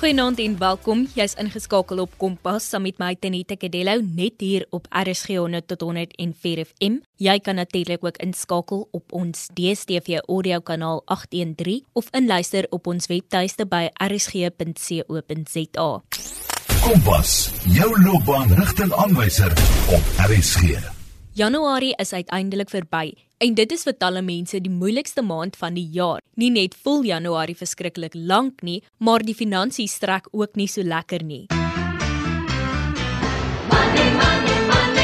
Goeienaand 0.00 0.38
en 0.40 0.54
welkom. 0.56 1.02
Jy's 1.12 1.34
ingeskakel 1.36 1.98
op 2.00 2.12
Kompas 2.16 2.70
saam 2.72 2.86
met 2.86 2.96
my 2.96 3.10
Tenita 3.20 3.52
Kadello 3.60 4.00
net 4.00 4.40
hier 4.40 4.64
op 4.72 4.86
RSG 4.88 5.36
100 5.36 5.66
tot 5.68 5.84
104 5.84 6.64
FM. 6.64 6.96
Jy 7.20 7.36
kan 7.44 7.60
natuurlik 7.60 8.00
ook 8.08 8.16
inskakel 8.24 8.88
op 8.96 9.12
ons 9.12 9.50
DStv 9.52 10.24
audio 10.24 10.64
kanaal 10.64 11.02
813 11.04 11.84
of 11.92 12.08
inluister 12.16 12.64
op 12.72 12.88
ons 12.88 13.12
webtuiste 13.12 13.68
by 13.68 13.92
rsg.co.za. 14.00 15.88
Kompas, 16.80 17.50
jou 17.68 17.92
loopbaanrigtingaanwyser 18.00 19.52
op 19.92 20.02
RSG. 20.30 20.80
Januarie 21.36 21.92
is 22.00 22.12
uiteindelik 22.16 22.72
verby 22.72 23.12
en 23.40 23.54
dit 23.56 23.72
is 23.72 23.86
vir 23.88 23.96
talle 23.96 24.20
mense 24.20 24.58
die 24.60 24.72
moeilikste 24.72 25.22
maand 25.24 25.56
van 25.56 25.74
die 25.74 25.86
jaar. 25.94 26.20
Nie 26.36 26.50
net 26.52 26.76
voel 26.84 27.06
Januarie 27.08 27.56
verskriklik 27.56 28.14
lank 28.14 28.60
nie, 28.62 28.82
maar 28.98 29.24
die 29.24 29.34
finansies 29.34 29.96
trek 30.02 30.28
ook 30.32 30.60
nie 30.60 30.68
so 30.68 30.84
lekker 30.84 31.24
nie. 31.24 31.46
Money, 33.70 34.08
money, 34.20 34.60
money. 34.68 35.00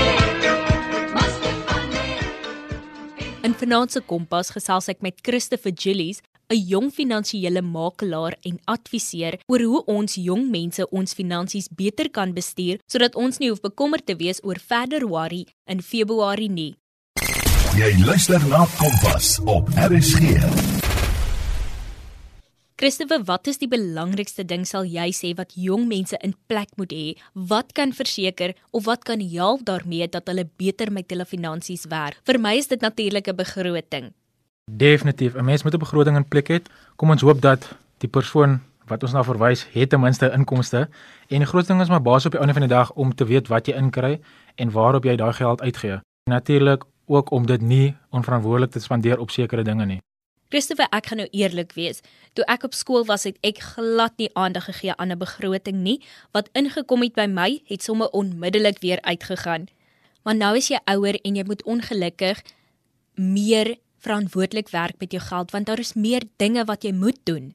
In 3.46 3.54
Finansie 3.54 4.02
Kompas 4.02 4.50
gesels 4.50 4.88
ek 4.90 5.04
met 5.06 5.20
Christopher 5.22 5.70
Gillies, 5.70 6.20
'n 6.50 6.60
jong 6.68 6.90
finansiële 6.90 7.62
makelaar 7.62 8.34
en 8.42 8.58
adviseur 8.66 9.38
oor 9.46 9.62
hoe 9.62 9.84
ons 9.86 10.14
jong 10.14 10.50
mense 10.50 10.82
ons 10.90 11.14
finansies 11.14 11.68
beter 11.68 12.10
kan 12.10 12.32
bestuur 12.34 12.78
sodat 12.86 13.14
ons 13.14 13.38
nie 13.38 13.48
hoef 13.48 13.60
bekommerd 13.60 14.06
te 14.06 14.16
wees 14.16 14.40
oor 14.42 14.58
Februarie 14.58 15.46
en 15.64 15.80
Februarie 15.82 16.50
nie. 16.50 16.76
Jy 17.76 17.90
luister 18.06 18.40
na 18.48 18.62
Kompas 18.78 19.34
op 19.52 19.66
RSG. 19.76 20.38
Christoffel, 22.80 23.20
wat 23.28 23.50
is 23.52 23.60
die 23.60 23.68
belangrikste 23.68 24.46
ding 24.48 24.64
sal 24.64 24.88
jy 24.88 25.10
sê 25.12 25.34
wat 25.36 25.52
jong 25.60 25.84
mense 25.90 26.16
in 26.24 26.32
plek 26.48 26.72
moet 26.80 26.94
hê? 26.96 27.10
Wat 27.36 27.74
kan 27.76 27.92
verseker 27.92 28.54
of 28.72 28.86
wat 28.88 29.04
kan 29.04 29.20
help 29.20 29.66
daarmee 29.68 30.08
dat 30.08 30.24
hulle 30.32 30.46
beter 30.56 30.88
met 30.88 31.12
hulle 31.12 31.28
finansies 31.28 31.84
werk? 31.92 32.16
Vir 32.24 32.40
my 32.40 32.54
is 32.56 32.72
dit 32.72 32.80
natuurlik 32.80 33.28
'n 33.28 33.36
begroting. 33.36 34.14
Definitief. 34.72 35.36
'n 35.36 35.44
Mens 35.44 35.62
moet 35.62 35.74
'n 35.74 35.84
begroting 35.84 36.16
in 36.16 36.28
plek 36.28 36.48
hê. 36.48 36.62
Kom 36.96 37.10
ons 37.10 37.20
hoop 37.20 37.42
dat 37.42 37.76
die 37.98 38.08
persoon 38.08 38.60
wat 38.88 39.02
ons 39.02 39.12
na 39.12 39.22
verwys, 39.22 39.66
het 39.72 39.90
ten 39.90 40.00
minste 40.00 40.32
inkomste. 40.32 40.88
En 41.28 41.38
die 41.38 41.46
grootste 41.46 41.72
ding 41.72 41.82
is 41.82 41.88
maar 41.88 42.02
basies 42.02 42.26
op 42.26 42.32
die 42.32 42.40
einde 42.40 42.54
van 42.54 42.62
die 42.62 42.76
dag 42.76 42.92
om 42.92 43.14
te 43.14 43.24
weet 43.24 43.48
wat 43.48 43.66
jy 43.66 43.74
inkry 43.74 44.20
en 44.54 44.70
waarop 44.70 45.04
jy 45.04 45.16
daai 45.16 45.32
geld 45.32 45.60
uitgee. 45.60 46.00
Natuurlik 46.24 46.84
ook 47.06 47.30
om 47.30 47.46
dit 47.46 47.60
nie 47.60 47.94
onverantwoordelik 48.10 48.70
te 48.70 48.80
spandeer 48.80 49.18
op 49.18 49.30
sekere 49.30 49.62
dinge 49.62 49.86
nie. 49.86 50.00
Christopher, 50.48 50.86
ek 50.94 51.08
gaan 51.10 51.18
nou 51.18 51.28
eerlik 51.34 51.72
wees. 51.74 52.02
Toe 52.38 52.44
ek 52.46 52.68
op 52.68 52.74
skool 52.74 53.04
was, 53.08 53.24
het 53.26 53.38
ek 53.46 53.58
glad 53.74 54.14
nie 54.20 54.28
aandag 54.38 54.68
gegee 54.70 54.94
aan 54.94 55.10
'n 55.10 55.18
begroting 55.18 55.82
nie. 55.82 56.02
Wat 56.32 56.48
ingekom 56.52 57.02
het 57.02 57.14
by 57.14 57.26
my, 57.26 57.62
het 57.66 57.82
sommer 57.82 58.08
onmiddellik 58.10 58.78
weer 58.78 59.02
uitgegaan. 59.02 59.66
Maar 60.22 60.36
nou 60.36 60.56
is 60.56 60.68
jy 60.68 60.78
ouer 60.84 61.18
en 61.22 61.36
jy 61.36 61.44
moet 61.44 61.62
ongelukkig 61.62 62.42
meer 63.14 63.76
verantwoordelik 63.98 64.68
werk 64.68 64.98
met 64.98 65.12
jou 65.12 65.22
geld 65.22 65.50
want 65.50 65.66
daar 65.66 65.78
is 65.78 65.94
meer 65.94 66.22
dinge 66.36 66.64
wat 66.64 66.82
jy 66.82 66.92
moet 66.92 67.18
doen. 67.24 67.54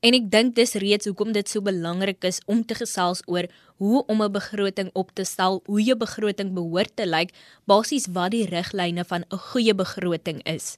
En 0.00 0.14
ek 0.16 0.30
dink 0.30 0.54
dis 0.56 0.74
reeds 0.82 1.08
hoekom 1.08 1.32
dit 1.32 1.48
so 1.48 1.60
belangrik 1.60 2.24
is 2.24 2.40
om 2.46 2.64
te 2.64 2.74
gesels 2.78 3.22
oor 3.26 3.48
hoe 3.82 4.04
om 4.06 4.22
'n 4.22 4.32
begroting 4.32 4.90
op 4.92 5.10
te 5.12 5.24
stel, 5.24 5.62
hoe 5.66 5.82
jou 5.82 5.96
begroting 5.96 6.54
behoort 6.54 6.96
te 6.96 7.06
lyk, 7.06 7.30
basies 7.64 8.06
wat 8.06 8.30
die 8.30 8.46
riglyne 8.46 9.04
van 9.04 9.24
'n 9.30 9.38
goeie 9.50 9.74
begroting 9.74 10.42
is. 10.44 10.76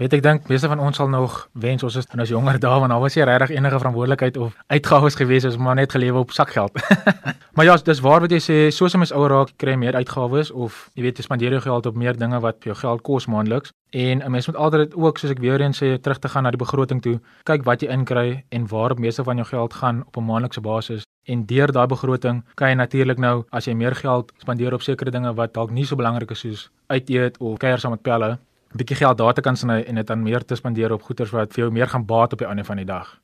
Weet 0.00 0.14
ek 0.16 0.22
dink 0.24 0.46
meeste 0.48 0.70
van 0.72 0.80
ons 0.80 0.96
sal 0.96 1.10
nog 1.12 1.34
wens 1.60 1.82
ons 1.84 1.96
is 2.00 2.06
in 2.14 2.22
ons 2.24 2.30
jonger 2.32 2.56
dae 2.60 2.78
want 2.80 2.88
daar 2.94 3.00
was 3.02 3.16
nie 3.18 3.24
regtig 3.28 3.50
enige 3.52 3.78
verantwoordelikheid 3.82 4.38
of 4.40 4.54
uitgawes 4.72 5.18
gewees 5.20 5.44
as 5.44 5.58
maar 5.60 5.76
net 5.76 5.92
gelewe 5.92 6.22
op 6.22 6.30
sakgeld. 6.32 6.78
maar 7.54 7.66
ja, 7.68 7.74
dis 7.76 8.00
waar 8.00 8.24
wat 8.24 8.32
jy 8.32 8.38
sê, 8.40 8.56
soos 8.72 8.96
om 8.96 9.04
ons 9.04 9.12
ouer 9.12 9.34
raak, 9.34 9.50
kry 9.60 9.74
meer 9.76 9.98
uitgawes 10.00 10.48
of 10.50 10.86
jy 10.96 11.04
weet 11.04 11.20
jy 11.20 11.26
spandeer 11.26 11.58
jou 11.58 11.60
geld 11.66 11.86
op 11.90 11.98
meer 12.00 12.16
dinge 12.16 12.40
wat 12.40 12.64
jou 12.64 12.76
geld 12.78 13.04
kos 13.04 13.28
maandeliks. 13.28 13.74
En 13.92 14.24
'n 14.24 14.30
mens 14.32 14.48
moet 14.48 14.56
altyd 14.56 14.94
ook 14.96 15.18
soos 15.18 15.30
ek 15.30 15.44
weer 15.44 15.60
eens 15.60 15.82
sê, 15.82 16.00
terug 16.00 16.18
te 16.18 16.28
gaan 16.28 16.48
na 16.48 16.50
die 16.50 16.62
begroting 16.64 17.02
toe, 17.02 17.20
kyk 17.44 17.64
wat 17.68 17.82
jy 17.82 17.88
inkry 17.92 18.44
en 18.48 18.66
waar 18.68 18.92
op 18.92 18.98
meeste 18.98 19.24
van 19.24 19.36
jou 19.36 19.46
geld 19.46 19.74
gaan 19.74 20.04
op 20.06 20.16
'n 20.16 20.24
maandelikse 20.24 20.60
basis. 20.60 21.02
En 21.28 21.44
deur 21.46 21.72
daai 21.72 21.86
begroting 21.86 22.44
kan 22.54 22.68
jy 22.68 22.74
natuurlik 22.74 23.18
nou 23.18 23.44
as 23.50 23.66
jy 23.66 23.74
meer 23.74 23.94
geld 23.94 24.32
spandeer 24.38 24.72
op 24.72 24.82
sekere 24.82 25.10
dinge 25.10 25.34
wat 25.34 25.52
dalk 25.52 25.70
nie 25.70 25.84
so 25.84 25.96
belangrik 25.96 26.30
is 26.30 26.40
soos 26.40 26.70
uit 26.86 27.10
eet 27.10 27.38
of 27.38 27.58
kuier 27.58 27.78
saam 27.78 27.90
met 27.90 28.02
pelle 28.02 28.38
'n 28.72 28.76
bietjie 28.80 28.96
geld 28.96 29.18
daar 29.18 29.34
te 29.34 29.40
kan 29.40 29.56
sny 29.56 29.82
en 29.86 29.94
dit 29.94 30.06
dan 30.06 30.22
meer 30.22 30.44
te 30.44 30.56
spandeer 30.56 30.92
op 30.92 31.02
goederes 31.02 31.32
wat 31.32 31.52
vir 31.52 31.64
jou 31.64 31.72
meer 31.72 31.88
gaan 31.88 32.06
baat 32.06 32.32
op 32.32 32.38
die 32.38 32.48
einde 32.48 32.64
van 32.64 32.76
die 32.76 32.88
dag. 32.88 33.20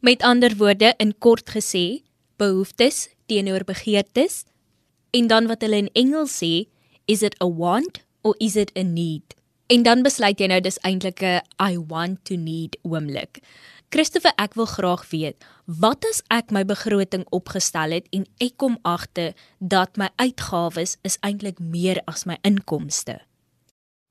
Met 0.00 0.22
ander 0.22 0.56
woorde, 0.56 0.94
in 0.96 1.14
kort 1.18 1.50
gesê, 1.50 2.02
behoeftes 2.36 3.08
teenoor 3.26 3.64
begeertes 3.64 4.44
en 5.10 5.26
dan 5.26 5.46
wat 5.46 5.62
hulle 5.62 5.76
in 5.76 5.90
Engels 5.92 6.36
sê, 6.42 6.68
is 7.04 7.22
it 7.22 7.36
a 7.42 7.48
want 7.48 8.04
or 8.22 8.34
is 8.38 8.56
it 8.56 8.70
a 8.78 8.82
need? 8.82 9.34
En 9.66 9.82
dan 9.82 10.02
besluit 10.02 10.40
jy 10.40 10.46
nou 10.46 10.60
dis 10.60 10.78
eintlik 10.84 11.22
'n 11.22 11.40
I 11.60 11.78
want 11.78 12.24
to 12.24 12.36
need 12.36 12.76
oomblik. 12.82 13.40
Christoffel, 13.88 14.32
ek 14.36 14.54
wil 14.54 14.66
graag 14.66 15.10
weet, 15.10 15.44
wat 15.66 16.04
as 16.10 16.22
ek 16.28 16.50
my 16.50 16.64
begroting 16.64 17.24
opgestel 17.30 17.90
het 17.90 18.08
en 18.10 18.26
ek 18.40 18.56
kom 18.56 18.78
agter 18.82 19.32
dat 19.60 19.96
my 19.96 20.08
uitgawes 20.16 20.96
is 21.02 21.18
eintlik 21.22 21.58
meer 21.58 22.02
as 22.06 22.24
my 22.24 22.36
inkomste? 22.42 23.20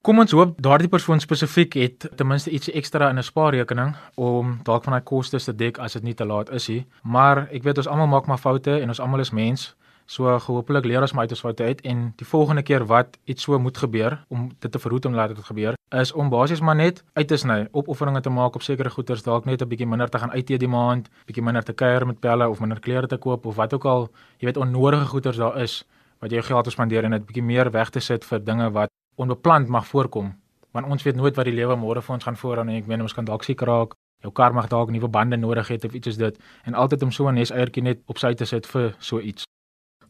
Kom 0.04 0.20
ons 0.20 0.34
hoop 0.36 0.58
daardie 0.60 0.90
persoon 0.92 1.22
spesifiek 1.24 1.78
het 1.80 2.06
ten 2.20 2.28
minste 2.28 2.52
iets 2.52 2.68
ekstra 2.76 3.08
in 3.10 3.20
'n 3.20 3.24
spaarrekening 3.24 3.94
om 4.16 4.60
dalk 4.64 4.84
van 4.84 4.94
daai 4.94 5.04
kostes 5.04 5.46
te 5.46 5.56
dek 5.56 5.78
as 5.78 5.94
dit 5.94 6.04
nie 6.04 6.14
te 6.14 6.26
laat 6.26 6.50
is 6.52 6.68
nie. 6.68 6.86
Maar 7.04 7.48
ek 7.52 7.64
weet 7.64 7.78
ons 7.78 7.88
almal 7.88 8.08
maak 8.08 8.26
maar 8.26 8.38
foute 8.38 8.80
en 8.82 8.88
ons 8.88 9.00
almal 9.00 9.20
is 9.20 9.32
mens. 9.32 9.76
So 10.06 10.38
hopelik 10.38 10.86
leer 10.86 11.02
ons 11.02 11.14
maar 11.14 11.22
uit 11.22 11.32
ons 11.32 11.40
foute 11.40 11.64
uit 11.64 11.82
en 11.82 12.14
die 12.16 12.26
volgende 12.26 12.64
keer 12.64 12.86
wat 12.86 13.18
iets 13.24 13.44
so 13.44 13.60
moet 13.60 13.78
gebeur 13.78 14.26
om 14.28 14.52
dit 14.60 14.72
te 14.72 14.80
verhoed 14.80 15.06
om 15.06 15.14
laat 15.14 15.36
dit 15.36 15.46
gebeur, 15.46 15.74
is 15.90 16.12
om 16.12 16.30
basies 16.30 16.62
maar 16.62 16.76
net 16.76 17.04
uit 17.14 17.28
te 17.28 17.38
sny, 17.38 17.68
opofferinge 17.72 18.22
te 18.22 18.30
maak 18.30 18.56
op 18.56 18.62
sekere 18.62 18.90
goederes, 18.90 19.24
dalk 19.24 19.46
net 19.46 19.62
'n 19.62 19.68
bietjie 19.68 19.88
minder 19.88 20.10
te 20.10 20.20
gaan 20.20 20.32
uit 20.32 20.50
eet 20.50 20.60
die 20.60 20.68
maand, 20.68 21.10
bietjie 21.26 21.44
minder 21.44 21.64
te 21.64 21.74
kuier 21.74 22.06
met 22.06 22.20
pelle 22.20 22.50
of 22.50 22.60
minder 22.60 22.80
klere 22.80 23.08
te 23.08 23.18
koop 23.18 23.46
of 23.46 23.56
wat 23.56 23.74
ook 23.74 23.86
al, 23.86 24.10
jy 24.40 24.46
weet 24.46 24.58
onnodige 24.58 25.06
goederes 25.06 25.38
daar 25.38 25.62
is 25.62 25.86
wat 26.20 26.32
jy 26.32 26.42
geld 26.42 26.72
spandeer 26.72 27.04
en 27.04 27.12
dit 27.12 27.26
bietjie 27.26 27.44
meer 27.44 27.72
weg 27.72 27.90
te 27.90 28.00
sit 28.00 28.26
vir 28.26 28.44
dinge 28.44 28.72
wat 28.72 28.90
onbepland 29.16 29.68
mag 29.68 29.88
voorkom 29.88 30.34
want 30.74 30.90
ons 30.90 31.04
weet 31.04 31.16
nooit 31.16 31.36
wat 31.36 31.46
die 31.46 31.56
lewe 31.56 31.76
môre 31.78 32.02
vir 32.02 32.16
ons 32.16 32.24
gaan 32.24 32.38
vooraan 32.38 32.70
en 32.70 32.82
ek 32.82 32.88
meen 32.88 33.02
ons 33.02 33.14
kan 33.14 33.26
dalk 33.26 33.44
siek 33.44 33.62
raak 33.62 33.94
jou 34.24 34.32
kar 34.32 34.54
mag 34.54 34.70
dalk 34.72 34.92
nuwe 34.92 35.08
bande 35.08 35.38
nodig 35.38 35.70
hê 35.70 35.80
of 35.86 35.94
iets 35.94 36.08
soos 36.08 36.18
dit 36.18 36.38
en 36.66 36.74
altyd 36.74 37.04
om 37.04 37.12
so 37.12 37.30
'n 37.30 37.36
nes 37.36 37.52
eiertjie 37.52 37.84
net 37.84 38.00
op 38.08 38.18
sy 38.18 38.34
te 38.34 38.46
sit 38.46 38.66
vir 38.66 38.96
so 39.00 39.20
iets 39.20 39.44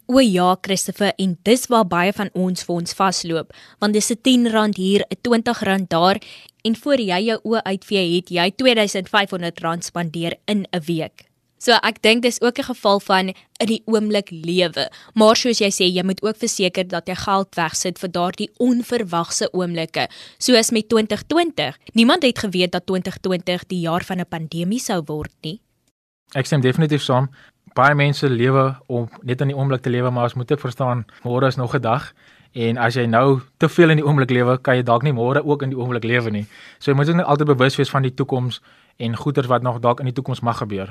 O 0.05 0.19
ja, 0.19 0.57
Christopher, 0.61 1.13
en 1.17 1.37
dis 1.47 1.67
waar 1.71 1.85
baie 1.87 2.11
van 2.11 2.29
ons 2.33 2.65
vir 2.67 2.75
ons 2.75 2.93
vasloop, 2.93 3.53
want 3.79 3.93
dis 3.93 4.11
'n 4.11 4.17
R10 4.47 4.75
hier, 4.75 5.01
'n 5.09 5.15
R20 5.23 5.87
daar 5.87 6.19
en 6.63 6.75
voor 6.75 6.99
jy 6.99 7.19
jou 7.23 7.39
oë 7.43 7.63
uitvee, 7.63 8.15
het 8.15 8.29
jy 8.29 8.51
R2500 8.51 9.83
spandeer 9.83 10.35
in 10.45 10.67
'n 10.73 10.81
week. 10.85 11.32
So 11.63 11.71
ek 11.79 12.01
dink 12.03 12.25
dis 12.25 12.41
ook 12.43 12.59
'n 12.59 12.67
geval 12.75 12.99
van 12.99 13.31
in 13.63 13.67
die 13.67 13.81
oomblik 13.85 14.29
lewe. 14.31 14.91
Maar 15.13 15.35
soos 15.35 15.59
jy 15.59 15.71
sê, 15.71 15.85
jy 15.87 16.03
moet 16.03 16.21
ook 16.23 16.37
verseker 16.37 16.87
dat 16.87 17.07
jy 17.07 17.15
geld 17.15 17.55
wegsit 17.55 17.99
vir 17.99 18.11
daardie 18.11 18.49
onverwagse 18.57 19.53
oomblikke, 19.53 20.09
soos 20.37 20.71
met 20.71 20.89
2020. 20.89 21.77
Niemand 21.93 22.23
het 22.23 22.39
geweet 22.39 22.71
dat 22.71 22.85
2020 22.85 23.67
die 23.67 23.79
jaar 23.79 24.03
van 24.03 24.19
'n 24.19 24.25
pandemie 24.25 24.79
sou 24.79 25.01
word 25.05 25.31
nie. 25.41 25.61
Ek 26.35 26.45
stem 26.45 26.61
definitief 26.61 27.01
saam. 27.01 27.29
Baie 27.73 27.95
mense 27.95 28.29
lewe 28.29 28.75
om 28.87 29.09
net 29.21 29.41
in 29.41 29.47
die 29.47 29.55
oomblik 29.55 29.81
te 29.81 29.89
lewe, 29.89 30.11
maar 30.11 30.23
ons 30.23 30.33
moet 30.33 30.51
ook 30.51 30.59
verstaan 30.59 31.05
môre 31.23 31.47
is 31.47 31.55
nog 31.55 31.73
'n 31.75 31.81
dag. 31.81 32.13
En 32.51 32.77
as 32.77 32.93
jy 32.93 33.05
nou 33.05 33.39
te 33.57 33.69
veel 33.69 33.89
in 33.89 33.97
die 33.97 34.05
oomblik 34.05 34.29
lewe, 34.29 34.57
kan 34.61 34.75
jy 34.75 34.83
dalk 34.83 35.03
nie 35.03 35.13
môre 35.13 35.45
ook 35.45 35.61
in 35.61 35.69
die 35.69 35.77
oomblik 35.77 36.03
lewe 36.03 36.29
nie. 36.29 36.45
So 36.79 36.91
jy 36.91 36.97
moet 36.97 37.15
net 37.15 37.25
altyd 37.25 37.47
bewus 37.47 37.75
wees 37.75 37.89
van 37.89 38.01
die 38.01 38.13
toekoms 38.13 38.61
en 38.97 39.15
goeders 39.15 39.47
wat 39.47 39.61
nog 39.61 39.79
dalk 39.79 39.99
in 39.99 40.05
die 40.05 40.13
toekoms 40.13 40.41
mag 40.41 40.57
gebeur. 40.57 40.89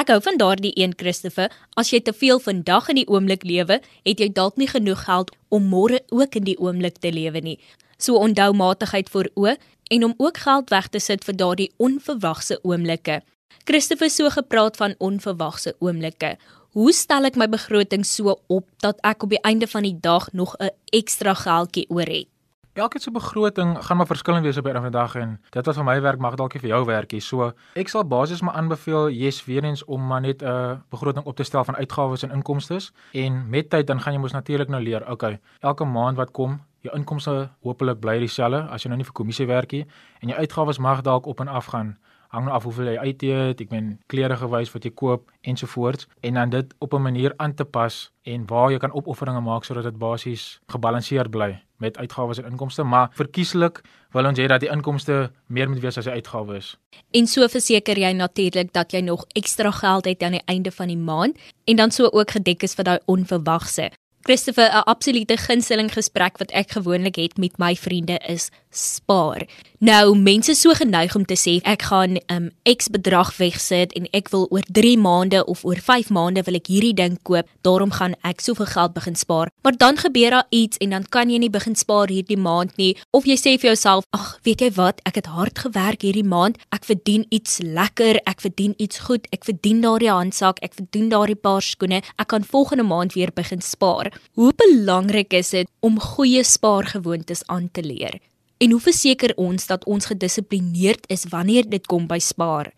Ek 0.00 0.08
hou 0.08 0.22
van 0.24 0.38
daardie 0.40 0.72
een 0.80 0.94
Christoffel, 0.96 1.50
as 1.76 1.90
jy 1.92 2.00
te 2.00 2.14
veel 2.16 2.40
vandag 2.40 2.88
in 2.88 3.02
die 3.02 3.08
oomblik 3.12 3.44
lewe, 3.44 3.76
het 4.08 4.22
jy 4.22 4.30
dalk 4.32 4.56
nie 4.56 4.70
genoeg 4.70 5.04
geld 5.04 5.34
om 5.52 5.68
môre 5.68 6.00
ook 6.08 6.38
in 6.40 6.46
die 6.48 6.56
oomblik 6.56 6.96
te 7.04 7.12
lewe 7.12 7.42
nie. 7.44 7.58
So 8.00 8.16
onthou 8.16 8.54
matigheid 8.56 9.12
vir 9.12 9.28
o 9.36 9.52
en 9.92 10.08
om 10.08 10.16
ook 10.16 10.40
geld 10.46 10.72
weg 10.72 10.88
te 10.88 11.00
sit 11.00 11.28
vir 11.28 11.36
daardie 11.36 11.68
onverwagse 11.76 12.58
oomblikke. 12.64 13.20
Christoffel 13.68 14.10
so 14.10 14.32
gepraat 14.32 14.80
van 14.80 14.96
onverwagse 14.98 15.76
oomblikke. 15.84 16.38
Hoe 16.72 16.92
stel 16.96 17.28
ek 17.28 17.36
my 17.36 17.50
begroting 17.52 18.06
so 18.08 18.38
op 18.48 18.64
dat 18.80 18.96
ek 19.04 19.26
op 19.28 19.36
die 19.36 19.44
einde 19.44 19.68
van 19.68 19.84
die 19.84 19.98
dag 20.00 20.32
nog 20.32 20.56
'n 20.56 20.72
ekstra 20.90 21.34
geldjie 21.34 21.84
oor 21.90 22.08
het? 22.08 22.31
Elke 22.74 22.98
se 22.98 23.10
begroting 23.10 23.84
gaan 23.84 23.96
maar 23.96 24.06
verskillend 24.06 24.44
wees 24.44 24.56
op 24.56 24.66
'n 24.66 24.90
dag 24.90 25.14
en 25.14 25.40
dit 25.50 25.66
wat 25.66 25.74
vir 25.74 25.84
my 25.84 26.00
werk 26.00 26.18
mag 26.18 26.34
dalk 26.34 26.52
nie 26.52 26.60
vir 26.60 26.68
jou 26.68 26.84
werk 26.84 27.12
nie. 27.12 27.20
So 27.20 27.52
ek 27.74 27.88
sal 27.88 28.04
basies 28.04 28.40
maar 28.40 28.54
aanbeveel 28.54 29.10
yes 29.10 29.44
weer 29.44 29.64
eens 29.64 29.84
om 29.84 30.06
maar 30.06 30.20
net 30.20 30.42
'n 30.42 30.46
uh, 30.46 30.76
begroting 30.88 31.24
op 31.24 31.36
te 31.36 31.42
stel 31.42 31.64
van 31.64 31.76
uitgawes 31.76 32.22
en 32.22 32.30
inkomste 32.30 32.90
en 33.12 33.50
met 33.50 33.70
tyd 33.70 33.86
dan 33.86 34.00
gaan 34.00 34.12
jy 34.12 34.18
mos 34.18 34.32
natuurlik 34.32 34.68
nou 34.68 34.82
leer. 34.82 35.10
Okay, 35.10 35.40
elke 35.60 35.84
maand 35.84 36.16
wat 36.16 36.30
kom, 36.30 36.60
jou 36.80 36.96
inkomste 36.96 37.50
hopelik 37.60 38.00
bly 38.00 38.18
dieselfde 38.18 38.68
as 38.70 38.82
jy 38.82 38.88
nou 38.88 38.96
nie 38.96 39.06
vir 39.06 39.12
kommissie 39.12 39.46
werk 39.46 39.72
nie 39.72 39.86
en 40.20 40.28
jou 40.28 40.38
uitgawes 40.38 40.78
mag 40.78 41.02
dalk 41.02 41.26
op 41.26 41.40
en 41.40 41.48
af 41.48 41.66
gaan 41.66 41.98
hang 42.28 42.48
af 42.48 42.62
hoeveel 42.62 42.86
jy 42.86 42.98
uiteet, 42.98 43.60
ek 43.60 43.70
meen 43.70 43.98
klere 44.06 44.36
gewys 44.36 44.72
wat 44.72 44.84
jy 44.84 44.90
koop 44.90 45.30
ensovoorts 45.42 46.08
en 46.22 46.34
dan 46.34 46.50
dit 46.50 46.74
op 46.78 46.94
'n 46.94 47.02
manier 47.02 47.34
aan 47.36 47.54
te 47.54 47.64
pas 47.64 48.10
en 48.22 48.46
waar 48.46 48.70
jy 48.70 48.78
kan 48.78 48.92
opofferinge 48.92 49.40
maak 49.40 49.64
sodat 49.64 49.84
dit 49.84 49.98
basies 49.98 50.60
gebalanseerd 50.66 51.30
bly 51.30 51.60
met 51.82 51.98
uitgawes 51.98 52.38
en 52.40 52.50
inkomste, 52.54 52.86
maar 52.86 53.10
verkieslik 53.18 53.82
wil 54.14 54.28
ons 54.28 54.38
hê 54.38 54.46
dat 54.50 54.62
die 54.62 54.70
inkomste 54.72 55.30
meer 55.52 55.70
moet 55.70 55.82
wees 55.82 55.98
as 55.98 56.08
die 56.08 56.14
uitgawes. 56.14 56.76
En 57.16 57.26
so 57.26 57.48
verseker 57.48 57.98
jy 57.98 58.12
natuurlik 58.16 58.72
dat 58.76 58.94
jy 58.94 59.02
nog 59.04 59.26
ekstra 59.38 59.72
geld 59.82 60.08
het 60.10 60.22
aan 60.22 60.38
die 60.38 60.46
einde 60.46 60.70
van 60.70 60.92
die 60.92 61.00
maand 61.00 61.38
en 61.64 61.76
dan 61.76 61.90
so 61.90 62.10
ook 62.12 62.36
gedek 62.38 62.62
is 62.62 62.76
vir 62.78 62.88
daai 62.88 63.00
onverwagse. 63.06 63.90
Christopher, 64.22 64.70
'n 64.70 64.86
absolute 64.86 65.36
gunsteling 65.36 65.90
gesprek 65.92 66.38
wat 66.38 66.52
ek 66.52 66.70
gewoonlik 66.78 67.16
het 67.16 67.38
met 67.38 67.58
my 67.58 67.74
vriende 67.74 68.18
is 68.28 68.50
spaar. 68.72 69.46
Nou, 69.82 70.14
mense 70.14 70.54
so 70.54 70.70
geneig 70.78 71.14
om 71.18 71.24
te 71.26 71.34
sê 71.34 71.56
ek 71.66 71.88
gaan 71.90 72.18
um 72.30 72.44
X 72.70 72.86
bedrag 72.94 73.32
wegsit 73.40 73.90
en 73.98 74.04
ek 74.14 74.30
wil 74.30 74.46
oor 74.54 74.62
3 74.78 74.94
maande 75.02 75.40
of 75.50 75.64
oor 75.66 75.80
5 75.82 76.12
maande 76.14 76.44
wil 76.46 76.58
ek 76.58 76.70
hierdie 76.70 76.94
ding 76.94 77.16
koop, 77.26 77.48
daarom 77.66 77.90
gaan 77.90 78.14
ek 78.22 78.44
soveel 78.44 78.70
geld 78.70 78.94
begin 78.94 79.18
spaar. 79.18 79.50
Maar 79.66 79.76
dan 79.76 79.98
gebeur 79.98 80.36
daar 80.36 80.46
iets 80.54 80.78
en 80.78 80.94
dan 80.94 81.08
kan 81.10 81.30
jy 81.30 81.42
nie 81.42 81.50
begin 81.50 81.74
spaar 81.74 82.14
hierdie 82.14 82.38
maand 82.38 82.78
nie 82.78 82.94
of 83.10 83.26
jy 83.26 83.34
sê 83.34 83.58
vir 83.58 83.72
jouself, 83.72 84.06
"Ag, 84.14 84.38
weet 84.44 84.60
jy 84.60 84.70
wat? 84.78 85.00
Ek 85.04 85.14
het 85.14 85.26
hard 85.26 85.58
gewerk 85.58 86.02
hierdie 86.02 86.24
maand. 86.24 86.58
Ek 86.70 86.84
verdien 86.84 87.26
iets 87.30 87.58
lekker, 87.58 88.20
ek 88.24 88.40
verdien 88.40 88.74
iets 88.78 88.98
goed. 88.98 89.26
Ek 89.32 89.44
verdien 89.44 89.82
daardie 89.82 90.10
handsak, 90.10 90.58
ek 90.62 90.74
verdien 90.74 91.10
daardie 91.10 91.42
paar 91.42 91.60
skoene. 91.62 92.02
Ek 92.18 92.28
kan 92.28 92.44
volgende 92.44 92.84
maand 92.84 93.14
weer 93.14 93.32
begin 93.34 93.60
spaar." 93.60 94.12
Hoe 94.34 94.52
belangrik 94.54 95.32
is 95.32 95.50
dit 95.50 95.66
om 95.80 95.98
goeie 96.00 96.44
spaargewoontes 96.44 97.42
aan 97.46 97.68
te 97.72 97.82
leer? 97.82 98.20
En 98.62 98.70
hoe 98.70 98.80
verseker 98.80 99.32
ons 99.42 99.66
dat 99.66 99.84
ons 99.90 100.06
gedissiplineerd 100.06 101.08
is 101.10 101.24
wanneer 101.28 101.66
dit 101.68 101.86
kom 101.86 102.04
by 102.06 102.18
spaar? 102.22 102.68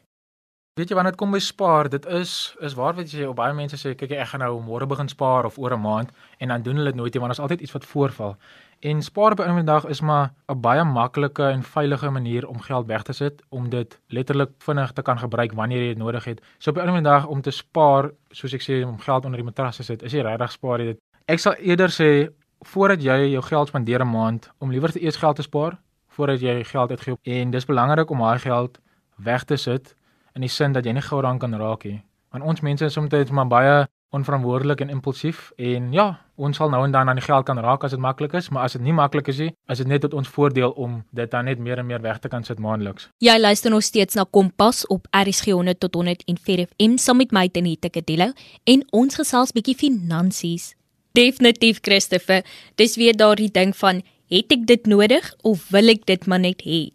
Weet 0.80 0.88
jy 0.88 0.96
wanneer 0.96 1.12
dit 1.12 1.20
kom 1.20 1.34
by 1.34 1.40
spaar, 1.44 1.90
dit 1.92 2.06
is 2.18 2.32
is 2.64 2.74
waar 2.78 2.96
wat 2.96 3.12
jy 3.12 3.20
sê, 3.20 3.34
baie 3.36 3.52
mense 3.54 3.76
sê 3.78 3.92
kyk 3.92 4.14
ek 4.16 4.30
gaan 4.30 4.42
nou 4.42 4.54
môre 4.64 4.88
begin 4.88 5.12
spaar 5.12 5.44
of 5.44 5.58
oor 5.60 5.74
'n 5.76 5.84
maand 5.84 6.14
en 6.40 6.48
dan 6.48 6.62
doen 6.62 6.80
hulle 6.80 6.90
dit 6.92 7.00
nooit 7.00 7.12
nie 7.14 7.20
want 7.20 7.30
daar's 7.32 7.44
altyd 7.44 7.60
iets 7.60 7.76
wat 7.76 7.84
voorval. 7.84 8.36
En 8.80 9.02
spaar 9.02 9.32
op 9.32 9.40
'n 9.40 9.48
ander 9.50 9.64
dag 9.64 9.84
is 9.84 10.00
maar 10.00 10.32
'n 10.48 10.60
baie 10.60 10.84
maklike 10.84 11.44
en 11.52 11.62
veilige 11.62 12.10
manier 12.10 12.48
om 12.48 12.60
geld 12.60 12.86
weg 12.86 13.02
te 13.02 13.12
sit 13.12 13.42
om 13.48 13.68
dit 13.68 14.00
letterlik 14.08 14.50
vinnig 14.58 14.92
te 14.92 15.02
kan 15.02 15.18
gebruik 15.18 15.52
wanneer 15.52 15.80
jy 15.80 15.88
dit 15.88 15.98
nodig 15.98 16.24
het. 16.24 16.40
So 16.58 16.70
op 16.70 16.76
'n 16.76 16.88
ander 16.88 17.02
dag 17.02 17.26
om 17.26 17.42
te 17.42 17.50
spaar, 17.50 18.10
soos 18.30 18.54
ek 18.54 18.62
sê 18.62 18.86
om 18.86 18.98
geld 18.98 19.24
onder 19.24 19.38
die 19.38 19.44
matras 19.46 19.76
te 19.76 19.82
sit, 19.82 20.02
is 20.02 20.12
jy 20.12 20.22
regtig 20.22 20.52
spaar 20.52 20.78
dit 20.78 20.98
Ek 21.24 21.40
sal 21.40 21.54
eerder 21.54 21.88
sê 21.88 22.28
voordat 22.64 23.02
jy 23.02 23.16
jou 23.30 23.42
geld 23.42 23.68
spandeer 23.68 24.00
'n 24.00 24.10
maand 24.10 24.50
om 24.58 24.70
liewer 24.70 24.92
te 24.92 25.02
eers 25.02 25.16
geld 25.16 25.36
te 25.36 25.42
spaar 25.42 25.78
voordat 26.08 26.40
jy 26.40 26.64
geld 26.64 26.90
uitgee 26.90 27.16
en 27.22 27.50
dis 27.50 27.64
belangrik 27.64 28.10
om 28.10 28.18
daai 28.18 28.38
geld 28.38 28.78
weg 29.16 29.44
te 29.44 29.56
sit 29.56 29.94
in 30.34 30.40
die 30.40 30.50
sin 30.50 30.72
dat 30.72 30.84
jy 30.84 30.92
nie 30.92 31.02
gou 31.02 31.20
daaraan 31.22 31.38
kan 31.38 31.54
raak 31.54 31.84
nie. 31.84 32.02
Want 32.30 32.44
ons 32.44 32.60
mense 32.60 32.84
is 32.84 32.92
soms 32.92 33.30
maar 33.30 33.46
baie 33.46 33.86
onverantwoordelik 34.14 34.80
en 34.80 34.90
impulsief 34.94 35.50
en 35.56 35.92
ja, 35.92 36.20
ons 36.34 36.56
sal 36.56 36.70
nou 36.70 36.84
en 36.86 36.92
dan 36.94 37.08
aan 37.08 37.18
die 37.18 37.24
geld 37.24 37.46
kan 37.48 37.58
raak 37.58 37.84
as 37.86 37.94
dit 37.94 38.00
maklik 38.00 38.34
is, 38.38 38.48
maar 38.54 38.68
as 38.68 38.76
dit 38.76 38.82
nie 38.82 38.94
maklik 38.94 39.28
is 39.32 39.40
nie, 39.42 39.50
is 39.70 39.82
dit 39.82 39.90
net 39.90 40.04
tot 40.06 40.14
ons 40.14 40.30
voordeel 40.36 40.70
om 40.70 41.00
dit 41.10 41.30
dan 41.30 41.48
net 41.50 41.58
meer 41.58 41.82
en 41.82 41.86
meer 41.86 42.02
weg 42.02 42.20
te 42.22 42.30
kan 42.30 42.46
sit 42.46 42.62
maandeliks. 42.62 43.08
Jy 43.24 43.34
luister 43.40 43.74
nog 43.74 43.82
steeds 43.82 44.14
na 44.14 44.26
Kompas 44.30 44.86
op 44.86 45.06
RSG 45.10 45.54
100 45.54 45.80
tot 45.80 45.94
104 45.94 46.66
FM 46.68 46.96
saam 47.02 47.22
met 47.22 47.34
my 47.34 47.48
Tenita 47.48 47.90
Kadelo 47.90 48.30
en 48.64 48.86
ons 48.92 49.20
gesels 49.22 49.54
bietjie 49.54 49.76
finansies. 49.78 50.74
Definitief 51.14 51.78
Christopher, 51.80 52.42
dis 52.74 52.96
weer 52.98 53.14
daardie 53.14 53.52
ding 53.54 53.70
van 53.78 54.00
het 54.34 54.50
ek 54.50 54.64
dit 54.66 54.88
nodig 54.90 55.28
of 55.46 55.68
wil 55.70 55.92
ek 55.92 56.02
dit 56.10 56.26
maar 56.26 56.40
net 56.42 56.64
hê? 56.66 56.88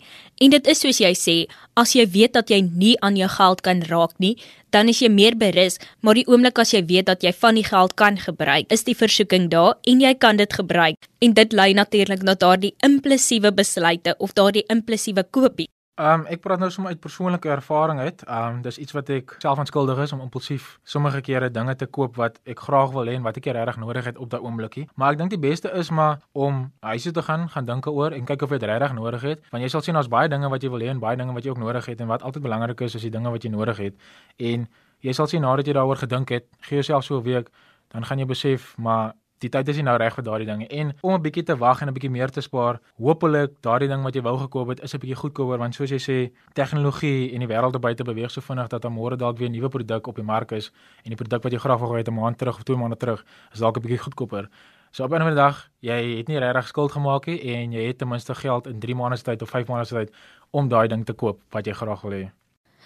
En 0.44 0.52
dit 0.52 0.68
is 0.74 0.84
soos 0.84 1.00
jy 1.00 1.14
sê, 1.16 1.36
as 1.80 1.94
jy 1.96 2.04
weet 2.12 2.36
dat 2.36 2.52
jy 2.52 2.60
nie 2.66 2.98
aan 3.00 3.16
jou 3.16 3.30
geld 3.32 3.64
kan 3.64 3.86
raak 3.88 4.18
nie, 4.20 4.34
dan 4.76 4.92
is 4.92 5.00
jy 5.00 5.08
meer 5.14 5.40
berus, 5.40 5.80
maar 6.04 6.20
die 6.20 6.28
oomblik 6.28 6.60
as 6.60 6.76
jy 6.76 6.84
weet 6.92 7.08
dat 7.08 7.24
jy 7.24 7.32
van 7.32 7.56
die 7.56 7.64
geld 7.64 7.96
kan 7.96 8.20
gebruik, 8.20 8.68
is 8.76 8.84
die 8.84 8.98
versoeking 9.06 9.48
daar 9.56 9.78
en 9.88 10.04
jy 10.04 10.12
kan 10.20 10.36
dit 10.36 10.52
gebruik. 10.52 11.00
En 11.24 11.40
dit 11.40 11.56
lei 11.56 11.72
natuurlik 11.80 12.28
na 12.28 12.36
daardie 12.36 12.76
impulsiewe 12.84 13.56
besluite 13.56 14.20
of 14.20 14.36
daardie 14.36 14.68
impulsiewe 14.68 15.24
kopie. 15.32 15.72
Ehm 16.00 16.22
um, 16.22 16.28
ek 16.32 16.40
praat 16.40 16.62
nou 16.64 16.70
sommer 16.72 16.94
uit 16.94 17.00
persoonlike 17.04 17.50
ervaring 17.52 17.98
uit. 18.00 18.22
Ehm 18.24 18.54
um, 18.56 18.60
dis 18.64 18.78
iets 18.80 18.94
wat 18.96 19.10
ek 19.12 19.34
self 19.44 19.60
aanskuldig 19.60 19.98
is 20.00 20.14
om 20.16 20.22
impulsief 20.24 20.80
sommige 20.88 21.20
kere 21.28 21.50
dinge 21.52 21.76
te 21.76 21.88
koop 21.98 22.16
wat 22.16 22.40
ek 22.48 22.64
graag 22.68 22.94
wil 22.96 23.12
hê 23.12 23.18
en 23.20 23.26
wat 23.28 23.38
ek 23.42 23.50
regtig 23.58 23.80
nodig 23.82 24.08
het 24.08 24.18
op 24.18 24.30
daai 24.32 24.40
oomblikie. 24.40 24.86
Maar 24.96 25.18
ek 25.18 25.20
dink 25.20 25.34
die 25.36 25.42
beste 25.44 25.74
is 25.82 25.90
maar 25.92 26.22
om 26.32 26.72
huis 26.80 27.04
toe 27.04 27.12
te 27.20 27.26
gaan, 27.28 27.50
gaan 27.50 27.68
dink 27.68 27.84
daaroor 27.84 28.16
en 28.16 28.32
kyk 28.32 28.48
of 28.48 28.56
jy 28.56 28.62
dit 28.64 28.70
regtig 28.72 28.96
nodig 28.96 29.28
het. 29.28 29.44
Want 29.52 29.64
jy 29.64 29.70
sal 29.76 29.84
sien 29.84 30.00
daar's 30.00 30.08
baie 30.08 30.32
dinge 30.32 30.50
wat 30.56 30.64
jy 30.64 30.72
wil 30.72 30.88
hê 30.88 30.88
en 30.94 31.04
baie 31.04 31.20
dinge 31.20 31.36
wat 31.36 31.44
jy 31.44 31.52
ook 31.52 31.64
nodig 31.68 31.92
het 31.92 32.00
en 32.00 32.08
wat 32.08 32.24
altyd 32.24 32.48
belangrik 32.48 32.88
is 32.88 32.96
is 32.96 33.08
die 33.10 33.12
dinge 33.18 33.36
wat 33.36 33.44
jy 33.44 33.52
nodig 33.52 33.78
het. 33.78 34.00
En 34.38 34.68
jy 35.04 35.14
sal 35.20 35.28
sien 35.28 35.44
nadat 35.44 35.68
jy 35.68 35.76
daaroor 35.76 36.00
gedink 36.00 36.32
het, 36.32 36.48
gee 36.62 36.80
jouself 36.80 37.04
so 37.04 37.20
'n 37.20 37.24
week, 37.24 37.52
dan 37.92 38.06
gaan 38.06 38.20
jy 38.20 38.26
besef 38.26 38.78
maar 38.78 39.16
die 39.40 39.50
tyd 39.50 39.70
is 39.72 39.78
nie 39.80 39.86
nou 39.88 39.96
reg 39.98 40.16
vir 40.16 40.24
daardie 40.24 40.48
dinge 40.48 40.68
en 40.68 40.94
om 41.02 41.14
'n 41.14 41.22
bietjie 41.22 41.44
te 41.44 41.56
wag 41.56 41.82
en 41.82 41.88
'n 41.88 41.94
bietjie 41.94 42.12
meer 42.12 42.30
te 42.30 42.42
spaar. 42.42 42.80
Hoopelik 42.98 43.62
daardie 43.62 43.88
ding 43.88 44.04
wat 44.04 44.16
jy 44.16 44.22
wou 44.22 44.38
gekoop 44.38 44.68
het 44.70 44.80
is 44.84 44.94
'n 44.94 45.00
bietjie 45.00 45.16
goedkoper 45.16 45.58
want 45.58 45.76
soos 45.76 45.90
jy 45.90 46.00
sê, 46.00 46.32
tegnologie 46.54 47.34
en 47.34 47.40
die 47.40 47.48
wêreld 47.48 47.72
te 47.72 47.80
buite 47.80 48.04
beweeg 48.04 48.32
so 48.32 48.42
vinnig 48.42 48.68
dat 48.68 48.84
môre 48.84 49.16
dalk 49.18 49.38
weer 49.38 49.50
'n 49.50 49.54
nuwe 49.54 49.70
produk 49.70 50.08
op 50.08 50.16
die 50.16 50.24
mark 50.24 50.52
is 50.52 50.72
en 51.04 51.10
die 51.10 51.16
produk 51.16 51.44
wat 51.44 51.52
jy 51.52 51.60
graag 51.60 51.80
wou 51.80 51.98
hê 51.98 52.04
'n 52.04 52.14
maand 52.14 52.38
terug 52.38 52.58
of 52.58 52.64
2 52.64 52.78
maande 52.78 52.98
terug 52.98 53.24
is 53.54 53.60
dalk 53.60 53.78
'n 53.78 53.82
bietjie 53.82 54.00
goedkoper. 54.00 54.50
So 54.92 55.04
op 55.04 55.12
'n 55.12 55.22
ander 55.22 55.36
dag, 55.36 55.70
jy 55.82 56.18
het 56.18 56.28
nie 56.28 56.40
regtig 56.40 56.68
skuld 56.68 56.92
gemaak 56.92 57.28
nie 57.28 57.40
en 57.42 57.72
jy 57.72 57.88
het 57.88 57.98
ten 57.98 58.08
minste 58.08 58.36
geld 58.36 58.68
in 58.68 58.80
3 58.80 58.96
maande 58.96 59.18
se 59.18 59.24
tyd 59.24 59.42
of 59.42 59.50
5 59.50 59.68
maande 59.68 59.86
se 59.86 59.96
tyd 59.96 60.12
om 60.52 60.68
daai 60.68 60.88
ding 60.88 61.06
te 61.06 61.14
koop 61.14 61.40
wat 61.52 61.66
jy 61.66 61.74
graag 61.74 62.02
wil 62.02 62.12
hê. 62.12 62.32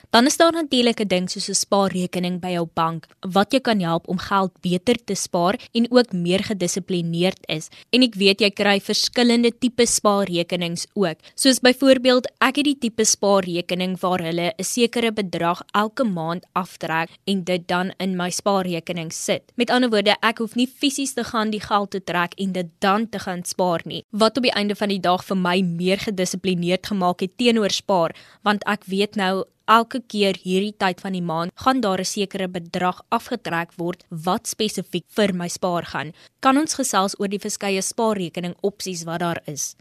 Dan 0.09 0.25
is 0.25 0.37
daar 0.37 0.51
natuurlik 0.51 0.99
'n 0.99 1.07
ding 1.07 1.29
soos 1.29 1.49
'n 1.49 1.53
spaarrekening 1.53 2.39
by 2.39 2.51
jou 2.51 2.67
bank 2.73 3.07
wat 3.19 3.51
jou 3.51 3.61
kan 3.61 3.79
help 3.79 4.07
om 4.07 4.17
geld 4.17 4.51
beter 4.61 4.97
te 5.05 5.15
spaar 5.15 5.59
en 5.71 5.91
ook 5.91 6.11
meer 6.11 6.43
gedissiplineerd 6.43 7.39
is. 7.47 7.69
En 7.89 8.01
ek 8.01 8.15
weet 8.15 8.39
jy 8.39 8.49
kry 8.49 8.79
verskillende 8.79 9.51
tipe 9.59 9.85
spaarrekenings 9.85 10.87
ook. 10.93 11.17
Soos 11.35 11.59
byvoorbeeld, 11.59 12.27
ek 12.39 12.55
het 12.55 12.65
die 12.65 12.77
tipe 12.77 13.05
spaarrekening 13.05 13.99
waar 13.99 14.21
hulle 14.21 14.53
'n 14.57 14.63
sekere 14.63 15.11
bedrag 15.11 15.61
elke 15.71 16.03
maand 16.03 16.45
aftrek 16.53 17.09
en 17.25 17.43
dit 17.43 17.67
dan 17.67 17.91
in 17.97 18.15
my 18.15 18.29
spaarrekening 18.29 19.11
sit. 19.11 19.51
Met 19.55 19.69
ander 19.69 19.89
woorde, 19.89 20.15
ek 20.21 20.37
hoef 20.37 20.55
nie 20.55 20.67
fisies 20.67 21.13
te 21.13 21.23
gaan 21.23 21.49
die 21.49 21.61
geld 21.61 21.91
te 21.91 22.03
trek 22.03 22.33
en 22.37 22.51
dit 22.51 22.67
dan 22.79 23.09
te 23.09 23.19
gaan 23.19 23.43
spaar 23.43 23.81
nie. 23.85 24.03
Wat 24.11 24.37
op 24.37 24.43
die 24.43 24.51
einde 24.51 24.75
van 24.75 24.89
die 24.89 24.99
dag 24.99 25.25
vir 25.25 25.37
my 25.37 25.61
meer 25.61 25.97
gedissiplineerd 25.97 26.87
gemaak 26.87 27.19
het 27.19 27.37
teenoor 27.37 27.69
spaar, 27.69 28.15
want 28.43 28.63
ek 28.65 28.85
weet 28.85 29.15
nou 29.15 29.43
elke 29.65 30.01
keer 30.07 30.35
hierdie 30.43 30.75
tyd 30.77 31.01
van 31.01 31.15
die 31.15 31.21
maand 31.21 31.51
gaan 31.55 31.81
daar 31.81 31.99
'n 31.99 32.05
sekere 32.05 32.47
bedrag 32.47 33.01
afgetrek 33.09 33.71
word 33.77 34.05
wat 34.09 34.47
spesifiek 34.47 35.05
vir 35.07 35.33
my 35.33 35.47
spaar 35.47 35.85
gaan. 35.85 36.11
Kan 36.39 36.57
ons 36.57 36.75
gesels 36.75 37.19
oor 37.19 37.27
die 37.27 37.39
verskeie 37.39 37.81
spaarrekening 37.81 38.55
opsies 38.61 39.03
wat 39.03 39.19
daar 39.19 39.41
is? 39.45 39.75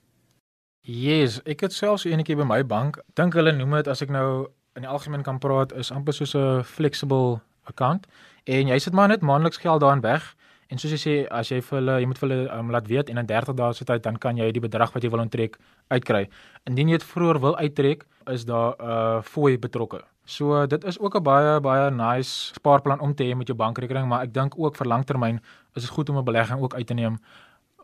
Yes, 0.83 1.41
ek 1.47 1.61
het 1.61 1.73
selfs 1.73 2.05
eenetjie 2.05 2.37
by 2.37 2.45
my 2.45 2.63
bank. 2.67 2.99
Dink 3.15 3.35
hulle 3.35 3.53
noem 3.53 3.71
dit 3.71 3.89
as 3.89 4.03
ek 4.03 4.11
nou 4.11 4.49
in 4.75 4.83
die 4.83 4.91
algemeen 4.91 5.23
kan 5.23 5.39
praat 5.39 5.73
is 5.73 5.91
amper 5.91 6.13
soos 6.13 6.35
'n 6.35 6.63
flexible 6.65 7.41
account 7.65 8.07
en 8.45 8.69
jy 8.69 8.79
sit 8.79 8.93
maar 8.93 9.09
net 9.09 9.21
maandeliks 9.21 9.63
geld 9.63 9.81
daarin 9.81 10.01
weg. 10.01 10.35
En 10.73 10.79
soos 10.79 10.91
jy 10.91 10.99
sê, 10.99 11.15
as 11.31 11.51
jy 11.51 11.61
vir 11.61 11.79
hulle, 11.79 12.01
jy 12.01 12.07
moet 12.07 12.19
vir 12.19 12.29
hulle 12.29 12.59
um, 12.59 12.71
laat 12.71 12.87
weet 12.89 13.11
en 13.11 13.19
in 13.19 13.27
30 13.27 13.55
dae 13.55 13.75
se 13.77 13.85
tyd 13.85 14.03
dan 14.03 14.17
kan 14.17 14.37
jy 14.37 14.51
die 14.53 14.61
bedrag 14.61 14.95
wat 14.95 15.03
jy 15.03 15.11
wil 15.11 15.21
onttrek 15.21 15.59
uitkry. 15.93 16.29
Indien 16.65 16.89
jy 16.89 16.97
dit 16.97 17.05
vroeër 17.05 17.41
wil 17.41 17.57
uittrek, 17.57 18.07
is 18.27 18.45
daar 18.45 18.75
'n 18.79 18.85
uh, 18.85 19.23
fooi 19.23 19.59
betrokke. 19.59 20.05
So 20.25 20.67
dit 20.67 20.85
is 20.85 20.99
ook 20.99 21.15
'n 21.17 21.23
baie 21.23 21.61
baie 21.61 21.91
nice 21.91 22.55
spaarplan 22.55 23.01
om 23.01 23.15
te 23.15 23.25
hê 23.25 23.37
met 23.37 23.47
jou 23.47 23.57
bankrekening, 23.57 24.07
maar 24.07 24.23
ek 24.23 24.35
dink 24.35 24.55
ook 24.59 24.77
vir 24.77 24.87
langtermyn 24.87 25.41
is 25.75 25.83
dit 25.83 25.91
goed 25.91 26.09
om 26.09 26.19
'n 26.19 26.25
belegging 26.25 26.61
ook 26.61 26.75
uit 26.75 26.87
te 26.87 26.95
neem 26.95 27.19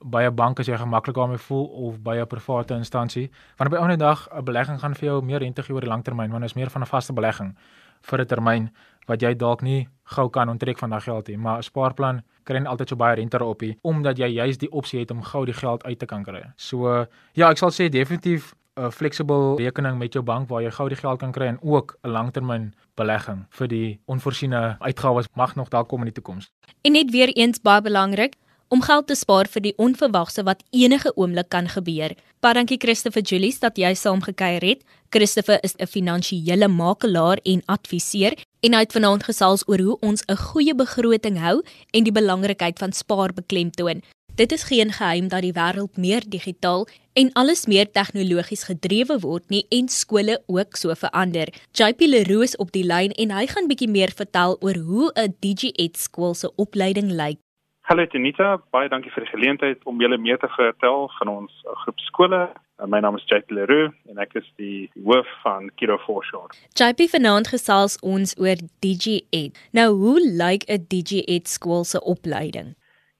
by 0.00 0.23
'n 0.23 0.35
bank 0.35 0.59
as 0.59 0.66
jy 0.66 0.76
gemaklik 0.76 1.14
daarmee 1.14 1.38
voel 1.38 1.66
of 1.66 2.02
by 2.02 2.16
'n 2.16 2.26
private 2.26 2.75
instansie. 2.75 3.30
Want 3.57 3.73
op 3.73 3.78
'n 3.78 3.83
ander 3.83 3.99
dag 3.99 4.28
'n 4.30 4.45
belegging 4.45 4.80
gaan 4.80 4.95
vir 4.95 5.09
jou 5.09 5.23
meer 5.23 5.38
rente 5.38 5.62
gee 5.62 5.75
oor 5.75 5.80
die 5.80 5.90
langtermyn, 5.90 6.30
want 6.30 6.42
dit 6.42 6.50
is 6.50 6.57
meer 6.57 6.71
van 6.71 6.83
'n 6.83 6.87
vaste 6.87 7.12
belegging 7.12 7.57
vir 8.02 8.21
'n 8.21 8.26
termyn 8.26 8.71
wat 9.07 9.21
jy 9.21 9.35
dalk 9.35 9.62
nie 9.62 9.88
gou 10.04 10.28
kan 10.30 10.49
onttrek 10.49 10.78
van 10.78 10.90
daai 10.90 11.00
geld 11.00 11.28
nie, 11.28 11.37
maar 11.37 11.59
'n 11.59 11.62
spaarplan 11.62 12.23
kry 12.45 12.59
nie 12.59 12.68
altyd 12.68 12.88
so 12.88 12.97
baie 12.97 13.16
rente 13.16 13.38
daarop 13.38 13.61
nie 13.61 13.76
omdat 13.83 14.18
jy 14.18 14.26
juist 14.26 14.61
die 14.61 14.71
opsie 14.71 15.00
het 15.00 15.11
om 15.11 15.23
gou 15.23 15.45
die 15.45 15.54
geld 15.54 15.85
uit 15.85 15.99
te 15.99 16.07
kan 16.07 16.25
kry. 16.25 16.42
So 16.57 17.07
ja, 17.33 17.50
ek 17.50 17.59
sal 17.59 17.71
sê 17.71 17.88
definitief 17.88 18.54
'n 18.78 18.90
flexible 18.92 19.56
rekening 19.56 19.99
met 19.99 20.12
jou 20.12 20.25
bank 20.25 20.49
waar 20.49 20.62
jy 20.62 20.70
gou 20.70 20.88
die 20.88 20.97
geld 20.97 21.18
kan 21.18 21.32
kry 21.32 21.47
en 21.47 21.58
ook 21.62 21.99
'n 22.02 22.11
langtermyn 22.11 22.75
belegging 22.94 23.47
vir 23.50 23.68
die 23.68 24.00
onvoorsiene 24.06 24.76
uitgawes 24.78 25.26
mag 25.35 25.54
nog 25.54 25.68
dalk 25.68 25.88
kom 25.88 26.00
in 26.00 26.12
die 26.12 26.23
toekoms. 26.23 26.50
En 26.82 26.92
net 26.92 27.11
weer 27.11 27.28
eens 27.28 27.61
baie 27.61 27.82
belangrik, 27.82 28.35
om 28.68 28.82
geld 28.85 29.06
te 29.08 29.16
spaar 29.16 29.49
vir 29.49 29.64
die 29.64 29.75
onverwagse 29.80 30.44
wat 30.44 30.62
enige 30.76 31.12
oomblik 31.16 31.49
kan 31.52 31.68
gebeur. 31.73 32.12
Baie 32.44 32.54
dankie 32.58 32.78
Christopher 32.80 33.25
Julies 33.25 33.61
dat 33.62 33.78
jy 33.80 33.94
saam 33.97 34.20
gekuier 34.23 34.64
het. 34.64 34.85
Christopher 35.11 35.58
is 35.64 35.75
'n 35.78 35.87
finansiële 35.87 36.68
makelaar 36.68 37.38
en 37.44 37.62
adviseur 37.66 38.37
en 38.61 38.75
hy 38.75 38.80
het 38.80 38.92
vanaand 38.92 39.25
gesels 39.25 39.64
oor 39.66 39.80
hoe 39.80 39.99
ons 40.00 40.23
'n 40.28 40.37
goeie 40.37 40.75
begroting 40.75 41.38
hou 41.38 41.62
en 41.92 42.04
die 42.04 42.12
belangrikheid 42.12 42.78
van 42.78 42.92
spaar 42.92 43.32
beklemtoon. 43.32 44.02
Dit 44.38 44.52
is 44.52 44.62
geen 44.62 44.92
geheim 44.92 45.28
dat 45.28 45.42
die 45.42 45.52
wêreld 45.52 45.97
meer 45.97 46.23
digitaal 46.28 46.87
en 47.12 47.33
alles 47.33 47.66
meer 47.66 47.88
tegnologies 47.90 48.62
gedrewe 48.71 49.16
word 49.25 49.49
nie 49.50 49.64
en 49.78 49.88
skole 49.90 50.37
ook 50.47 50.78
so 50.78 50.95
verander. 50.95 51.50
JP 51.80 52.00
Leroux 52.12 52.45
is 52.47 52.57
op 52.57 52.71
die 52.71 52.85
lyn 52.87 53.11
en 53.18 53.35
hy 53.35 53.49
gaan 53.50 53.66
bietjie 53.66 53.90
meer 53.90 54.14
vertel 54.21 54.54
oor 54.61 54.78
hoe 54.90 55.11
'n 55.25 55.35
DigiEd 55.42 55.99
skool 55.99 56.35
se 56.35 56.52
opleiding 56.54 57.11
lyk. 57.11 57.42
Hallo 57.90 58.07
Tenita, 58.07 58.62
baie 58.71 58.88
dankie 58.88 59.11
vir 59.11 59.25
die 59.25 59.35
geleentheid 59.35 59.78
om 59.85 60.00
julle 60.00 60.18
meer 60.18 60.38
te 60.38 60.49
vertel 60.57 61.11
van 61.18 61.28
ons 61.28 61.52
groep 61.83 61.99
skole. 61.99 62.42
Uh, 62.78 62.87
my 62.87 63.00
naam 63.00 63.16
is 63.16 63.26
JP 63.26 63.50
Leroux 63.50 63.92
en 64.09 64.18
ek 64.18 64.35
is 64.35 64.52
die 64.57 64.90
hoof 65.04 65.26
van 65.42 65.71
Kiro 65.75 65.99
Foreshore. 66.07 66.54
JP 66.78 67.11
vanaand 67.11 67.49
gesels 67.49 67.99
ons 68.00 68.38
oor 68.38 68.57
DigiEd. 68.78 69.59
Nou, 69.73 69.90
hoe 69.95 70.21
lyk 70.21 70.62
'n 70.71 70.85
DigiEd 70.88 71.49
skool 71.49 71.85
se 71.85 72.00
opleiding? 72.00 72.76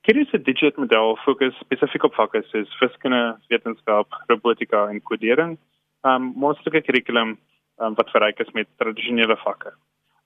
Hierdie 0.09 0.39
digit 0.41 0.79
model 0.81 1.19
fokus 1.21 1.57
spesifiek 1.61 2.07
op 2.07 2.15
vakke 2.17 2.41
soos 2.49 2.71
wiskunde, 2.81 3.19
wetenskap, 3.53 4.15
robotika 4.31 4.87
en 4.89 5.03
kodering. 5.05 5.51
Um 6.01 6.31
moontlike 6.33 6.81
kurrikulum 6.87 7.35
um, 7.77 7.97
wat 7.99 8.09
verryk 8.15 8.41
is 8.41 8.55
met 8.57 8.71
tradisionele 8.81 9.37
vakke. 9.43 9.75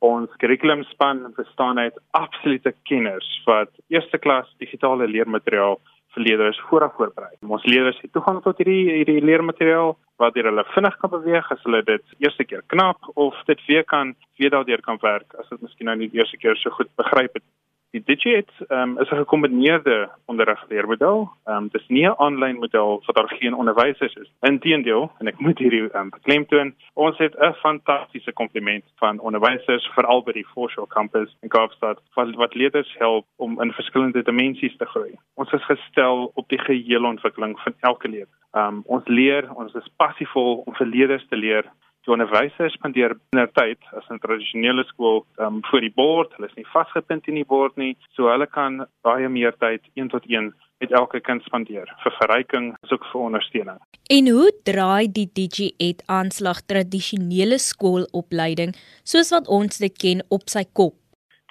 Ons 0.07 0.31
kurrikulum 0.39 0.85
span 0.93 1.25
bestaan 1.35 1.83
uit 1.83 1.99
absolute 2.15 2.71
kenners 2.87 3.27
wat 3.49 3.75
eerste 3.91 4.23
klas 4.23 4.47
digitale 4.63 5.09
leermateriaal 5.11 5.81
vir 6.15 6.27
leerders 6.29 6.63
vooraf 6.69 6.95
voorberei. 7.01 7.35
Ons 7.43 7.67
leerders 7.67 7.99
het 8.05 8.15
toegang 8.15 8.39
tot 8.47 8.63
hierdie 8.63 9.01
hierdie 9.01 9.19
leermateriaal 9.33 9.97
wat 10.23 10.39
hulle 10.39 10.67
vinnig 10.77 11.01
kan 11.03 11.11
beweeg 11.17 11.51
as 11.51 11.67
hulle 11.67 11.83
dit 11.91 12.15
eerste 12.23 12.47
keer 12.47 12.63
knap 12.71 13.11
of 13.17 13.35
dit 13.51 13.67
weer 13.67 13.83
kan 13.83 14.15
weer 14.39 14.55
daardeur 14.55 14.87
kan 14.87 15.03
werk 15.03 15.35
as 15.43 15.51
dit 15.51 15.67
miskien 15.67 15.91
nou 15.91 15.99
nie 15.99 16.11
die 16.15 16.23
eerste 16.23 16.39
keer 16.39 16.55
so 16.63 16.71
goed 16.79 16.95
begryp 17.03 17.41
het 17.41 17.47
Die 17.93 18.01
DigiEd 18.05 18.49
um, 18.69 18.99
is 18.99 19.11
'n 19.11 19.17
gekombineerde 19.17 20.11
onderrigleermodel. 20.25 21.31
Ehm 21.45 21.57
um, 21.57 21.69
dis 21.69 21.89
nie 21.89 22.07
'n 22.09 22.15
aanlyn 22.17 22.59
model 22.59 23.03
vir 23.05 23.15
daar 23.15 23.29
geen 23.29 23.55
onderwysers 23.55 24.15
is. 24.15 24.31
Inteendeel, 24.41 25.13
en 25.19 25.27
ek 25.27 25.39
moet 25.39 25.59
hierdie 25.59 25.95
um, 25.95 26.09
beklemtoon, 26.11 26.75
ons 26.95 27.19
het 27.19 27.35
'n 27.37 27.53
fantastiese 27.53 28.33
kompliment 28.33 28.85
van 28.97 29.21
onderwysers 29.21 29.91
veral 29.95 30.23
by 30.23 30.33
die 30.33 30.47
Foreshore 30.47 30.89
Campus 30.89 31.37
in 31.43 31.49
Kaapstad 31.49 32.01
wat 32.15 32.35
wat 32.35 32.55
leerders 32.55 32.95
help 32.99 33.27
om 33.37 33.61
in 33.61 33.73
verskillende 33.73 34.23
dimensies 34.23 34.77
te 34.77 34.87
groei. 34.87 35.13
Ons 35.35 35.53
is 35.53 35.65
gestel 35.65 36.31
op 36.35 36.49
die 36.49 36.61
gehele 36.61 37.07
ontwikkeling 37.07 37.61
van 37.61 37.75
elke. 37.81 38.09
Ehm 38.09 38.67
um, 38.69 38.83
ons 38.87 39.07
leer, 39.07 39.55
ons 39.55 39.75
is 39.75 39.93
passievol 39.97 40.63
om 40.67 40.75
vir 40.75 40.87
leerders 40.87 41.27
te 41.29 41.37
leer 41.37 41.65
die 42.05 42.13
onderwysers 42.15 42.75
spandeer 42.75 43.15
minder 43.33 43.51
tyd 43.55 43.79
as 43.97 44.09
'n 44.11 44.19
tradisionele 44.19 44.85
skool 44.85 45.25
um, 45.39 45.61
voor 45.71 45.81
die 45.81 45.95
bord. 45.95 46.35
Hulle 46.37 46.49
is 46.49 46.57
nie 46.57 46.67
vasgepind 46.73 47.29
in 47.29 47.35
die 47.35 47.49
bord 47.55 47.77
nie, 47.77 47.97
so 48.17 48.29
hulle 48.29 48.47
kan 48.47 48.87
baie 49.03 49.29
meer 49.29 49.55
tyd 49.59 49.83
een 49.95 50.09
tot 50.09 50.25
een 50.27 50.53
met 50.81 50.93
elke 50.93 51.21
kind 51.21 51.43
spandeer 51.43 51.87
vir 52.03 52.15
verryking 52.19 52.73
asook 52.83 53.05
vir 53.13 53.21
ondersteuning. 53.21 53.79
En 54.11 54.29
hoe 54.29 54.51
draai 54.65 55.07
die 55.13 55.29
DigiEd 55.33 56.03
aanslag 56.07 56.65
tradisionele 56.67 57.59
skoolopleiding 57.59 58.75
soos 59.05 59.31
wat 59.31 59.47
ons 59.49 59.79
dit 59.79 59.95
ken 59.99 60.25
op 60.29 60.51
sy 60.51 60.65
kop? 60.73 61.02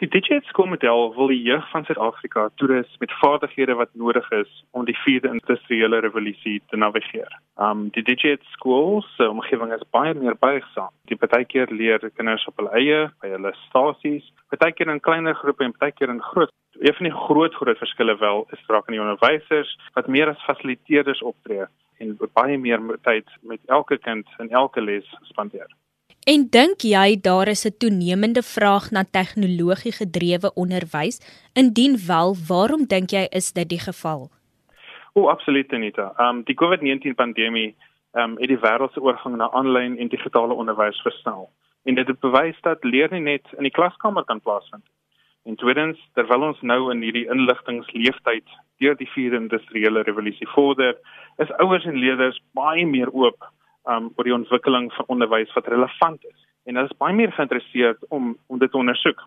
Die 0.01 0.09
DigiEd 0.09 0.47
skoolmodel 0.49 1.11
wil 1.13 1.27
die 1.29 1.43
jeug 1.45 1.65
van 1.69 1.83
Suid-Afrika 1.85 2.47
toerus 2.57 2.95
met 2.99 3.11
vaardighede 3.19 3.75
wat 3.77 3.89
nodig 3.93 4.31
is 4.33 4.63
om 4.71 4.85
die 4.85 4.95
vierde 4.97 5.29
industriële 5.29 5.99
revolusie 6.01 6.55
te 6.69 6.77
navigeer. 6.77 7.35
Um 7.61 7.83
die 7.93 8.01
DigiEd 8.07 8.41
skool 8.55 9.03
se 9.13 9.27
omgewing 9.29 9.73
is 9.75 9.83
baie 9.93 10.15
meer 10.17 10.33
buigsaam. 10.41 10.89
Die 11.11 11.17
partykeer 11.21 11.69
leer 11.69 12.07
kinders 12.15 12.47
op 12.49 12.57
hulle 12.57 12.73
eie, 12.79 13.03
by 13.21 13.29
hulle 13.35 13.51
stasies, 13.67 14.25
partykeer 14.49 14.89
in 14.89 15.03
kleiner 15.05 15.37
groepe 15.37 15.67
en 15.69 15.77
partykeer 15.77 16.15
in 16.15 16.23
groot. 16.31 16.49
Een 16.79 16.97
van 16.97 17.09
die 17.11 17.13
groot 17.27 17.59
groot 17.61 17.83
verskille 17.83 18.17
wel 18.23 18.47
is 18.57 18.65
raak 18.73 18.89
aan 18.89 18.97
die 18.97 19.03
onderwysers 19.05 19.75
wat 19.93 20.09
meer 20.09 20.33
as 20.33 20.47
fasiliteerders 20.49 21.21
optree 21.21 21.69
en 22.01 22.17
baie 22.33 22.57
meer 22.57 22.81
tyd 23.05 23.29
met 23.53 23.61
elke 23.69 24.01
kind 24.01 24.25
in 24.39 24.49
elke 24.49 24.81
les 24.81 25.13
spandeer. 25.29 25.69
En 26.21 26.43
dink 26.53 26.83
jy 26.85 27.17
daar 27.17 27.47
is 27.47 27.65
'n 27.65 27.77
toenemende 27.77 28.43
vraag 28.43 28.91
na 28.91 29.03
tegnologie 29.03 29.91
gedrewe 29.91 30.53
onderwys? 30.53 31.17
Indien 31.53 31.97
wel, 32.07 32.35
waarom 32.47 32.85
dink 32.85 33.09
jy 33.09 33.25
is 33.29 33.51
dit 33.51 33.69
die 33.69 33.79
geval? 33.79 34.29
O, 35.13 35.29
absoluut 35.29 35.73
Anita. 35.73 36.13
Ehm 36.17 36.27
um, 36.27 36.43
die 36.43 36.55
COVID-19 36.55 37.15
pandemie 37.15 37.75
ehm 38.11 38.31
um, 38.31 38.37
het 38.37 38.47
die 38.47 38.59
wêreld 38.59 38.93
se 38.93 39.01
oorgang 39.01 39.35
na 39.35 39.49
aanlyn 39.51 39.97
en 39.97 40.07
digitale 40.07 40.53
onderwys 40.53 41.01
versnel. 41.01 41.49
En 41.83 41.95
dit 41.95 42.07
het 42.07 42.19
bewys 42.19 42.61
dat 42.61 42.83
leer 42.83 43.11
nie 43.11 43.21
net 43.21 43.47
in 43.57 43.63
die 43.63 43.77
klaskamer 43.77 44.23
kan 44.23 44.41
plaasvind. 44.41 44.85
En 45.43 45.55
tweedens, 45.55 46.09
terwyl 46.13 46.41
ons 46.41 46.61
nou 46.61 46.91
in 46.91 47.01
hierdie 47.01 47.29
inligtingleeftyd 47.29 48.47
deur 48.77 48.95
die 48.95 49.09
vierde 49.09 49.35
industriële 49.35 50.01
revolusie 50.01 50.47
vorder, 50.47 50.97
is 51.37 51.51
ouers 51.51 51.85
en 51.85 51.97
leerders 51.97 52.41
baie 52.53 52.85
meer 52.85 53.11
oop 53.11 53.51
um 53.89 54.11
oor 54.15 54.27
die 54.27 54.33
ontwikkeling 54.33 54.91
van 54.93 55.05
onderwys 55.07 55.53
wat 55.53 55.67
relevant 55.67 56.25
is. 56.25 56.47
En 56.65 56.75
hulle 56.75 56.89
is 56.89 56.97
baie 56.97 57.15
meer 57.15 57.31
geïnteresseerd 57.31 58.05
om 58.09 58.37
om 58.47 58.59
dit 58.59 58.71
te 58.71 58.77
ondersoek. 58.77 59.21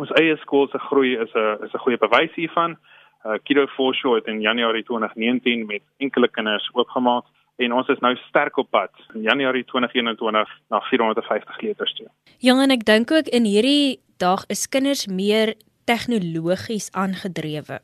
Ons 0.00 0.12
eie 0.20 0.36
skool 0.40 0.68
se 0.68 0.78
groei 0.78 1.16
is 1.16 1.34
'n 1.34 1.64
is 1.64 1.74
'n 1.74 1.84
goeie 1.84 1.98
bewys 1.98 2.34
hiervan. 2.34 2.76
Uh 3.24 3.38
Kido 3.44 3.66
Foreshore 3.66 4.18
het 4.18 4.26
in 4.26 4.40
Januarie 4.40 4.84
2019 4.84 5.66
met 5.66 5.82
enkele 5.98 6.28
kinders 6.28 6.70
oopgemaak 6.72 7.24
en 7.56 7.72
ons 7.72 7.88
is 7.88 7.98
nou 7.98 8.16
sterk 8.16 8.56
op 8.56 8.70
pad 8.70 8.90
in 9.14 9.22
Januarie 9.22 9.64
2021 9.64 10.48
na 10.68 10.80
450 10.80 11.60
leerders 11.60 11.94
toe. 11.94 12.08
Ja, 12.38 12.56
en 12.62 12.70
ek 12.70 12.84
dink 12.84 13.10
ook 13.10 13.26
in 13.26 13.44
hierdie 13.44 14.00
dag 14.16 14.44
is 14.48 14.68
kinders 14.68 15.06
meer 15.06 15.54
tegnologies 15.84 16.90
aangedrewe. 16.92 17.80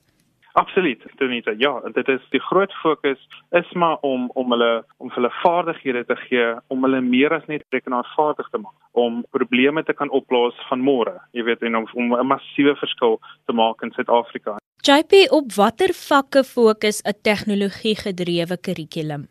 Absoluut, 0.58 1.02
Tonita. 1.16 1.52
Ja, 1.56 1.80
dit 1.94 2.08
is 2.08 2.22
die 2.34 2.40
groot 2.40 2.72
fokus 2.82 3.20
is 3.50 3.72
maar 3.72 3.96
om 4.00 4.30
om 4.34 4.50
hulle 4.50 4.84
om 4.96 5.10
hulle 5.14 5.30
vaardighede 5.42 6.04
te 6.04 6.16
gee 6.16 6.46
om 6.66 6.82
hulle 6.82 7.00
meer 7.00 7.34
as 7.36 7.46
net 7.46 7.62
rekenaarvaardig 7.74 8.48
te 8.50 8.58
maak, 8.58 8.74
om 8.92 9.20
probleme 9.36 9.84
te 9.84 9.94
kan 9.94 10.10
oplos 10.10 10.58
van 10.68 10.82
môre. 10.82 11.14
Jy 11.36 11.44
weet 11.46 11.62
en 11.62 11.76
om, 11.78 11.86
om 11.94 12.14
'n 12.18 12.26
massiewe 12.26 12.74
verskil 12.80 13.20
te 13.46 13.52
maak 13.52 13.82
in 13.86 13.94
Suid-Afrika. 13.94 14.56
JP, 14.82 15.12
op 15.30 15.52
watter 15.52 15.92
vakke 15.94 16.42
fokus 16.44 17.02
'n 17.02 17.14
tegnologie-gedrewe 17.22 18.56
kurrikulum? 18.66 19.28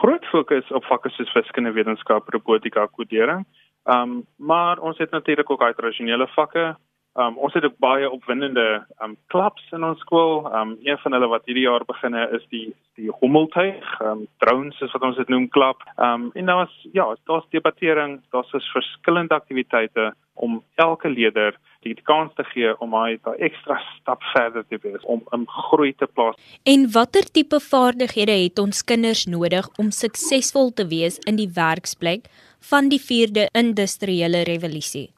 Groot 0.00 0.24
fokus 0.24 0.70
op 0.70 0.84
vakke 0.84 1.10
soos 1.10 1.32
wiskunde, 1.32 1.72
wetenskap, 1.72 2.28
robotika, 2.28 2.86
kodering. 2.86 3.46
Ehm, 3.84 4.00
um, 4.00 4.26
maar 4.36 4.78
ons 4.78 4.98
het 4.98 5.10
natuurlik 5.10 5.50
ook 5.50 5.62
uit 5.62 5.76
tradisionele 5.76 6.26
vakke 6.26 6.76
Um 7.14 7.36
ons 7.38 7.54
het 7.54 7.64
ook 7.64 7.76
baie 7.78 8.10
opwindende 8.10 8.86
um 9.04 9.16
klubs 9.30 9.62
in 9.72 9.84
ons 9.86 10.00
skool. 10.02 10.48
Um 10.50 10.76
een 10.82 10.98
van 10.98 11.14
hulle 11.14 11.28
wat 11.30 11.44
hierdie 11.46 11.66
jaar 11.68 11.84
beginne 11.86 12.26
is 12.34 12.42
die 12.50 12.74
die 12.98 13.10
hommeltuig, 13.20 13.86
um 14.02 14.26
drones 14.42 14.80
is 14.82 14.92
wat 14.94 15.02
ons 15.02 15.20
dit 15.22 15.30
noem 15.30 15.46
klub. 15.48 15.82
Um 15.96 16.30
en 16.34 16.50
daar's 16.50 16.74
ja, 16.92 17.06
daar's 17.30 17.46
debattering, 17.54 18.18
daar's 18.34 18.50
vers 18.50 18.70
verskillende 18.72 19.34
aktiwiteite 19.34 20.10
om 20.34 20.62
elke 20.74 21.08
leerder 21.08 21.54
die 21.84 21.94
kans 22.02 22.32
te 22.34 22.44
gee 22.50 22.74
om 22.82 22.94
hy 22.96 23.14
'n 23.14 23.38
ekstra 23.38 23.78
stap 23.94 24.22
verder 24.34 24.64
te 24.68 24.78
wees 24.82 25.02
om 25.04 25.22
'n 25.32 25.46
groei 25.46 25.92
te 25.94 26.06
plaas. 26.06 26.34
En 26.64 26.90
watter 26.90 27.30
tipe 27.30 27.60
vaardighede 27.60 28.42
het 28.42 28.58
ons 28.58 28.84
kinders 28.84 29.26
nodig 29.26 29.68
om 29.78 29.90
suksesvol 29.90 30.72
te 30.72 30.86
wees 30.86 31.18
in 31.18 31.36
die 31.36 31.50
werksplek 31.54 32.26
van 32.70 32.88
die 32.88 33.00
4de 33.00 33.46
industriële 33.52 34.42
revolusie? 34.42 35.10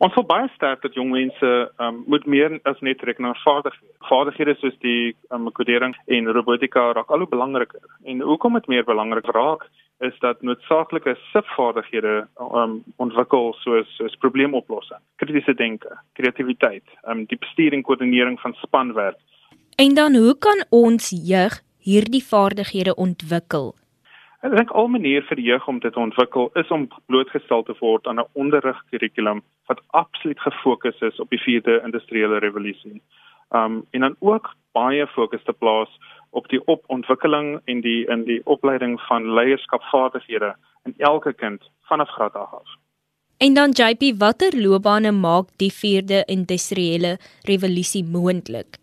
Ons 0.00 0.14
wil 0.16 0.24
baie 0.24 0.46
sterk 0.54 0.80
dat 0.80 0.94
jong 0.96 1.10
mense 1.12 1.48
um, 1.84 1.98
moet 2.08 2.24
meer 2.24 2.54
as 2.64 2.78
net 2.80 3.02
rekenaarvaardig 3.04 3.74
wees. 3.82 3.96
Vaardighede 4.08 4.54
soos 4.56 4.78
die 4.80 5.12
um, 5.28 5.50
kodering 5.52 5.92
en 6.16 6.30
robotika 6.32 6.86
raak 6.96 7.12
al 7.12 7.26
hoe 7.26 7.28
belangriker. 7.28 7.84
En 8.08 8.22
hoekom 8.24 8.56
dit 8.56 8.70
meer 8.72 8.86
belangrik 8.88 9.28
raak 9.36 9.66
is 10.00 10.16
dat 10.24 10.40
noodsaaklike 10.40 11.18
sifvaardighede 11.34 12.14
um, 12.40 12.78
ontwikkel 12.96 13.52
soos 13.60 13.90
soos 13.98 14.16
probleemoplossing, 14.24 15.02
kritiese 15.20 15.52
denke, 15.58 15.92
kreatiwiteit, 16.16 16.88
um, 17.04 17.26
die 17.28 17.38
bestuur 17.44 17.76
en 17.76 17.84
koördinering 17.84 18.40
van 18.40 18.56
spanwerk. 18.62 19.20
En 19.76 19.94
dan 20.00 20.16
hoe 20.16 20.32
kan 20.38 20.64
ons 20.72 21.12
jeug 21.12 21.60
hierdie 21.84 22.24
vaardighede 22.24 22.96
ontwikkel? 22.96 23.74
Ek 24.40 24.54
dink 24.56 24.70
al 24.72 24.88
manier 24.88 25.24
vir 25.28 25.36
die 25.36 25.48
jeug 25.50 25.66
om 25.68 25.78
dit 25.84 25.92
te 25.92 26.00
ontwikkel 26.00 26.46
is 26.56 26.70
om 26.72 26.86
blootgestel 27.12 27.64
te 27.68 27.74
word 27.80 28.06
aan 28.08 28.20
'n 28.20 28.30
onderrigkurrikulum 28.42 29.42
wat 29.68 29.82
absoluut 30.02 30.40
gefokus 30.40 31.00
is 31.08 31.20
op 31.20 31.28
die 31.30 31.42
vierde 31.42 31.80
industriële 31.84 32.38
revolusie. 32.38 33.02
Um 33.50 33.84
en 33.90 34.00
dan 34.00 34.16
ook 34.20 34.54
baie 34.72 35.06
fokus 35.06 35.44
te 35.44 35.52
plaas 35.52 35.92
op 36.30 36.48
die 36.48 36.62
opontwikkeling 36.66 37.60
en 37.64 37.80
die 37.80 38.06
in 38.06 38.24
die 38.24 38.40
opleiding 38.44 39.00
van 39.00 39.32
leierskapvaardighede 39.34 40.54
in 40.84 40.94
elke 40.98 41.32
kind 41.32 41.70
vanaf 41.88 42.08
graad 42.08 42.34
8 42.34 42.52
af. 42.52 42.68
En 43.36 43.54
dan 43.54 43.70
JP, 43.70 44.18
watter 44.18 44.52
loopbane 44.62 45.12
maak 45.12 45.46
die 45.56 45.72
vierde 45.72 46.22
industriële 46.26 47.18
revolusie 47.42 48.04
moontlik? 48.04 48.76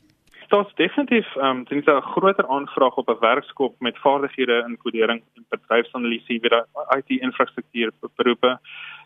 Daar's 0.47 0.73
definitief 0.75 1.35
ehm 1.35 1.45
um, 1.45 1.63
dit 1.63 1.77
is 1.77 1.93
'n 1.93 2.01
groter 2.01 2.47
aanvraag 2.47 2.95
op 2.95 3.09
'n 3.09 3.19
werkskop 3.19 3.73
met 3.79 3.97
vaardighede 3.97 4.63
in 4.67 4.77
kodering 4.77 5.21
en 5.35 5.45
bedryfsanalisie 5.49 6.39
vir 6.39 6.65
IT-infrastruktuur 6.97 7.91
beroepe. 8.15 8.59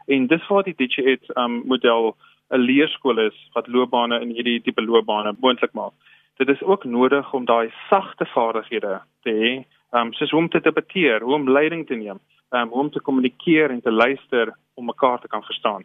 En 0.05 0.27
dis 0.27 0.48
waar 0.48 0.63
die 0.63 0.75
DigiEd 0.77 1.24
ehm 1.29 1.43
um, 1.43 1.63
model 1.65 2.15
'n 2.50 2.57
leerskool 2.57 3.19
is 3.19 3.50
wat 3.53 3.67
loopbane 3.67 4.19
in 4.19 4.29
hierdie 4.29 4.62
tipe 4.62 4.81
loopbane 4.81 5.36
moontlik 5.39 5.74
maak. 5.74 5.93
dit 6.38 6.50
is 6.50 6.62
ook 6.62 6.83
nodig 6.83 7.33
om 7.33 7.45
daai 7.45 7.71
sagte 7.89 8.25
vaardighede 8.25 9.01
te 9.21 9.31
hê, 9.41 9.51
um, 9.98 10.13
soos 10.13 10.31
hoe 10.31 10.39
om 10.39 10.50
te 10.50 10.60
debatteer, 10.60 11.21
hoe 11.21 11.33
om 11.33 11.50
leiding 11.50 11.88
te 11.88 11.95
neem, 11.95 12.19
um, 12.50 12.67
hoe 12.67 12.79
om 12.79 12.91
te 12.91 13.01
kommunikeer 13.01 13.69
en 13.69 13.81
te 13.81 13.91
luister 13.91 14.55
om 14.74 14.86
mekaar 14.86 15.19
te 15.21 15.27
kan 15.27 15.43
verstaan. 15.43 15.83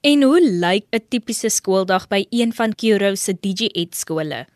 En 0.00 0.22
hoe 0.22 0.40
lyk 0.40 0.84
'n 0.90 1.06
tipiese 1.08 1.48
skooldag 1.48 2.08
by 2.08 2.26
een 2.30 2.52
van 2.52 2.74
Kuro 2.74 3.14
se 3.14 3.32
DigiEd 3.40 3.94
skole? 3.94 4.46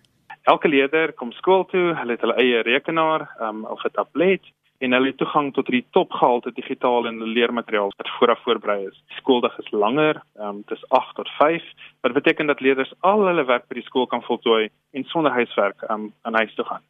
Elke 0.43 0.69
leerder 0.69 1.13
kom 1.13 1.31
skool 1.33 1.63
toe, 1.71 1.93
hulle 1.95 2.17
het 2.17 2.23
hulle 2.25 2.35
eie 2.43 2.63
rekenaar 2.67 3.29
um, 3.41 3.65
of 3.71 3.85
'n 3.85 3.95
tablet 3.95 4.43
en 4.83 4.93
hulle 4.93 5.13
het 5.13 5.17
toegang 5.17 5.53
tot 5.55 5.67
die 5.71 5.85
topgehalte 5.91 6.51
digitale 6.53 7.09
en 7.09 7.23
leermateriaal 7.23 7.93
wat 7.97 8.11
vooraf 8.19 8.43
voorberei 8.43 8.87
is. 8.87 9.03
Skooldag 9.19 9.59
is 9.59 9.71
langer, 9.71 10.23
um, 10.41 10.63
dit 10.67 10.77
is 10.77 10.89
8 10.89 11.15
tot 11.15 11.29
5, 11.39 11.63
wat 12.01 12.13
beteken 12.13 12.47
dat 12.47 12.61
leerders 12.61 12.95
al 13.01 13.23
hulle 13.27 13.45
werk 13.45 13.69
by 13.69 13.75
die 13.75 13.87
skool 13.87 14.07
kan 14.07 14.23
voltooi 14.23 14.69
en 14.91 15.05
sonder 15.05 15.33
huiswerk 15.33 15.83
um, 15.91 16.13
aan 16.23 16.35
huis 16.35 16.55
toe 16.55 16.65
gaan. 16.65 16.83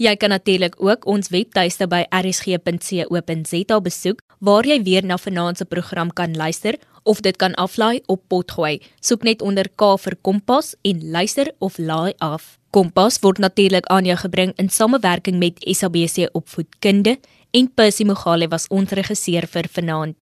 Jy 0.00 0.14
kan 0.16 0.32
natuurlik 0.32 0.80
ook 0.80 1.04
ons 1.06 1.28
webtuiste 1.28 1.86
by 1.86 2.06
rsg.co.za 2.08 3.80
besoek 3.80 4.22
waar 4.38 4.64
jy 4.64 4.82
weer 4.82 5.04
na 5.04 5.18
vanaand 5.20 5.60
se 5.60 5.64
program 5.64 6.12
kan 6.12 6.36
luister 6.36 6.78
of 7.04 7.20
dit 7.20 7.36
kan 7.36 7.54
aflaai 7.54 8.00
op 8.06 8.22
potgooi. 8.28 8.80
Soek 9.00 9.22
net 9.22 9.42
onder 9.42 9.68
K 9.76 9.98
vir 9.98 10.16
Kompas 10.22 10.74
en 10.82 11.10
luister 11.10 11.52
of 11.58 11.78
laai 11.78 12.14
af. 12.18 12.58
Kompas 12.70 13.20
word 13.20 13.38
natuurlik 13.38 13.86
aan 13.86 14.04
jou 14.04 14.16
gebring 14.16 14.52
in 14.56 14.70
samewerking 14.70 15.38
met 15.38 15.60
SABC 15.60 16.28
Opvoedkunde 16.32 17.18
en 17.50 17.74
Percy 17.74 18.04
Mogale 18.04 18.48
was 18.48 18.68
ons 18.70 18.90
regisseur 18.90 19.46
vir 19.46 19.68
vanaand. 19.68 20.20